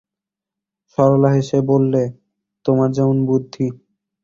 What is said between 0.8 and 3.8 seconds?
সরলা হেসে বললে, তোমার যেমন বুদ্ধি!